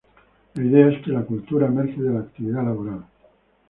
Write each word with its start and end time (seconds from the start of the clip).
La 0.55 0.63
idea 0.63 0.87
es 0.89 1.05
que 1.05 1.11
la 1.11 1.21
cultura 1.23 1.67
emerge 1.67 2.01
de 2.01 2.09
la 2.11 2.21
actividad 2.21 2.63
laboral. 2.65 3.05